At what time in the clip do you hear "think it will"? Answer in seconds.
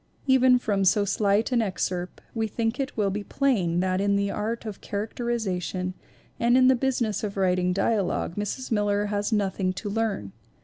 2.47-3.11